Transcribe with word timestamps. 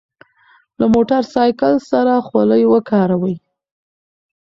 له 0.79 0.85
موټر 0.93 1.21
سایکل 1.33 1.73
سره 1.89 2.13
خولۍ 2.27 2.63
وکاروئ. 2.67 3.35